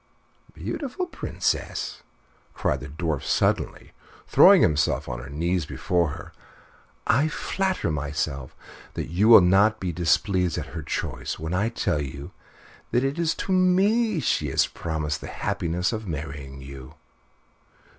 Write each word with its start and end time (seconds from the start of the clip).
"Beautiful 0.55 1.05
Princess," 1.05 2.01
cried 2.55 2.79
the 2.79 2.87
Dwarf 2.87 3.21
suddenly, 3.21 3.91
throwing 4.27 4.63
himself 4.63 5.07
on 5.07 5.19
his 5.23 5.31
knees 5.31 5.67
before 5.67 6.09
her, 6.09 6.33
"I 7.05 7.27
flatter 7.27 7.91
myself 7.91 8.55
that 8.95 9.11
you 9.11 9.27
will 9.27 9.41
not 9.41 9.79
be 9.79 9.91
displeased 9.91 10.57
at 10.57 10.65
her 10.73 10.81
choice 10.81 11.37
when 11.37 11.53
I 11.53 11.69
tell 11.69 12.01
you 12.01 12.31
that 12.89 13.03
it 13.03 13.19
is 13.19 13.35
to 13.45 13.51
me 13.51 14.19
she 14.19 14.47
has 14.47 14.65
promised 14.65 15.21
the 15.21 15.27
happiness 15.27 15.93
of 15.93 16.07
marrying 16.07 16.63
you." 16.63 16.95